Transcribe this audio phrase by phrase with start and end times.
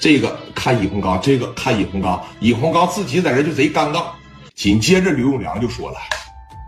[0.00, 4.04] 这个看尹洪刚，这个看尹洪刚，尹洪刚自己在这就贼尴尬。
[4.54, 5.96] 紧接着刘永良就说了：“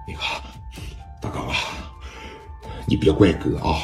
[0.06, 0.20] 那个
[1.20, 1.54] 大刚啊，
[2.86, 3.82] 你别怪哥啊，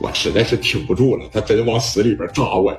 [0.00, 2.76] 我实在是挺不住了，他真往死里边扎我。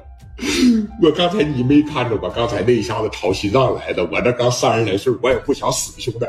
[1.01, 6.25] 我刚才你没看着我刚才那一下子朝心脏来的，我这刚三十来岁，我也不想死，兄弟。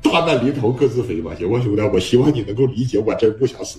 [0.00, 1.82] 大难临头各自飞吧，行吧，兄弟？
[1.82, 3.78] 我希望你能够理解，我真不想死。”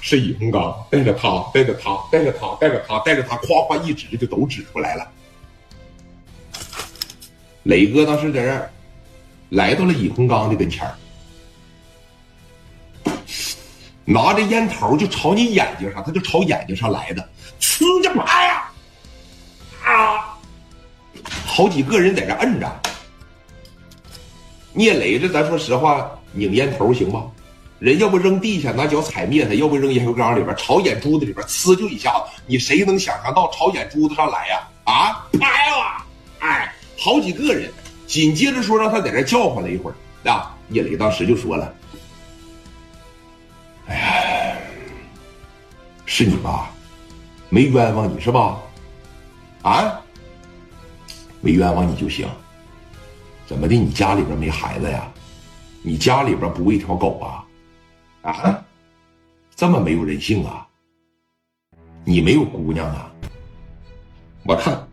[0.00, 5.06] 是尹洪刚带着他，带着他，带着他，带着他，带着他，夸夸一指就都指出来了。
[7.64, 8.70] 磊哥当时在这儿
[9.50, 10.90] 来到了尹洪刚的跟前
[14.04, 17.28] 拿着烟头就朝你眼睛上，他就朝眼睛上来的，
[17.60, 18.72] 呲着妈呀！
[19.84, 20.38] 啊！
[21.44, 22.80] 好几个人在这摁着。
[24.72, 27.30] 聂磊这，咱说实话，拧烟头行吗？
[27.80, 34.68] 人要不扔地下拿脚踩灭他，要不扔烟灰缸里边，朝眼珠子里边呲就一下子，你谁能想象到朝眼珠子上来呀？
[34.84, 36.04] 啊，拍了！
[36.40, 37.72] 哎，好几个人，
[38.06, 40.54] 紧接着说让他在这叫唤了一会儿啊。
[40.68, 41.74] 叶磊当时就说了
[43.88, 44.56] ：“哎呀，
[46.04, 46.70] 是你吧？
[47.48, 48.58] 没冤枉你是吧？
[49.62, 49.98] 啊，
[51.40, 52.28] 没冤枉你就行。
[53.46, 53.74] 怎么的？
[53.74, 55.10] 你家里边没孩子呀？
[55.82, 57.42] 你家里边不喂条狗啊？”
[58.22, 58.64] 啊，
[59.56, 60.66] 这么没有人性啊！
[62.04, 63.10] 你没有姑娘啊？
[64.44, 64.86] 我看，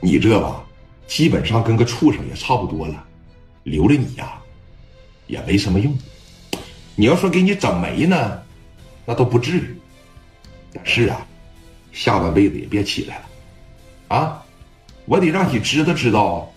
[0.00, 0.64] 你这吧，
[1.06, 3.06] 基本上跟个畜生也差不多了。
[3.64, 4.40] 留着你呀，
[5.26, 5.96] 也没什么用。
[6.96, 8.42] 你要说给你整没呢，
[9.04, 9.76] 那都不至于。
[10.72, 11.26] 但是啊，
[11.92, 13.24] 下半辈子也别起来了。
[14.08, 14.42] 啊，
[15.04, 16.50] 我得让你知道知道，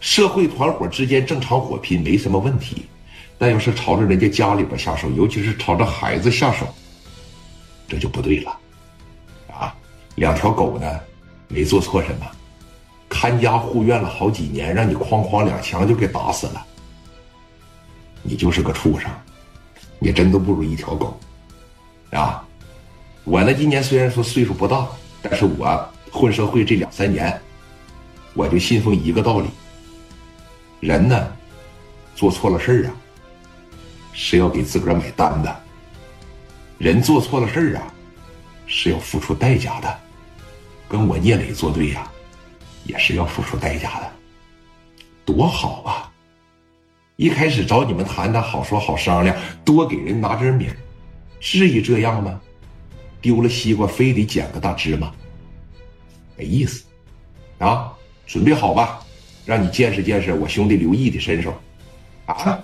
[0.00, 2.86] 社会团伙之间正常火拼没什么问题。
[3.38, 6.66] 但要是朝着人家家里边下手，尤其是朝着孩子下手，
[7.86, 8.58] 这就不对了，
[9.52, 9.74] 啊！
[10.14, 11.00] 两条狗呢，
[11.48, 12.26] 没做错什么，
[13.08, 16.66] 看家护院了好几年，让你哐哐两枪就给打死了，
[18.22, 19.10] 你就是个畜生，
[19.98, 21.20] 你真都不如一条狗，
[22.12, 22.42] 啊！
[23.24, 24.86] 我呢，今年虽然说岁数不大，
[25.20, 27.38] 但是我混社会这两三年，
[28.32, 29.48] 我就信奉一个道理：
[30.80, 31.28] 人呢，
[32.14, 32.96] 做错了事儿啊。
[34.18, 35.60] 是要给自个儿买单的，
[36.78, 37.92] 人做错了事儿啊，
[38.66, 40.00] 是要付出代价的，
[40.88, 42.10] 跟我聂磊作对呀，
[42.84, 44.10] 也是要付出代价的，
[45.26, 46.10] 多好啊！
[47.16, 50.70] 一开始找你们谈谈，好说好商量，多给人拿点米，
[51.38, 52.40] 至于这样吗？
[53.20, 55.12] 丢了西瓜非得捡个大芝麻，
[56.38, 56.84] 没意思
[57.58, 57.92] 啊！
[58.26, 59.04] 准备好吧，
[59.44, 61.54] 让你见识见识我兄弟刘毅的身手
[62.24, 62.58] 啊！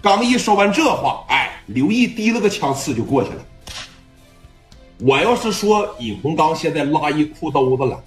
[0.00, 3.44] 刚一说完这话，哎，刘毅提了个枪，刺就过去了。
[5.00, 8.00] 我要是说尹洪刚现在拉一裤兜子了，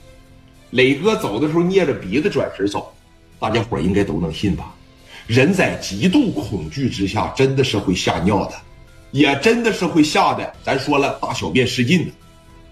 [0.71, 2.93] 磊哥走的时候捏着鼻子转身走，
[3.39, 4.73] 大家伙应该都能信吧？
[5.27, 8.53] 人在极度恐惧之下，真的是会吓尿的，
[9.11, 12.11] 也真的是会吓得，咱说了大小便失禁的。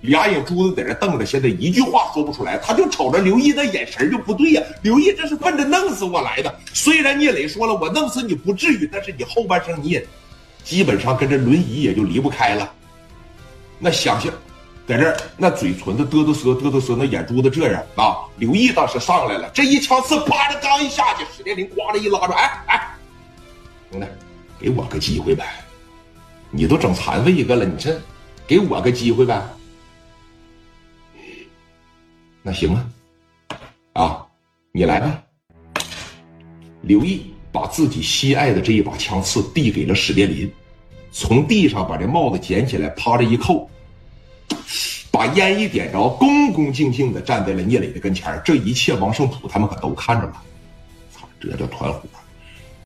[0.01, 4.63] 俩眼珠子在这瞪着，现在一句话说不出来，他就瞅着刘毅的眼神就不对呀。
[4.81, 6.53] 刘毅这是奔着弄死我来的。
[6.73, 10.07] 虽然聂磊说了我弄死你不至于，但是你后半生你也
[10.63, 12.71] 基本上跟这轮椅也就离不开了。
[13.77, 14.31] 那想想，
[14.87, 18.17] 在这那嘴唇子嘚嘚瑟嘚嘚瑟，那眼珠子这样啊。
[18.37, 22.95] 刘毅当时上来了，这一枪刺啪的刚一下去，史殿林呱的一拉住，哎哎，
[23.91, 24.07] 兄弟，
[24.59, 25.45] 给我个机会呗！
[26.51, 27.99] 你都整残废一个了，你这
[28.47, 29.41] 给我个机会呗！
[32.41, 32.89] 那行啊，
[33.93, 34.25] 啊，
[34.71, 35.23] 你来吧。
[36.81, 40.49] 刘毅把自己心爱的这一把枪刺递给了史殿林，
[41.11, 43.69] 从地上把这帽子捡起来，趴着一扣，
[45.11, 50.41] 把烟一点着，恭恭敬敬的站在了聂磊的跟前这一切，王胜普他们可都看着了。
[51.11, 52.01] 操，这叫团伙。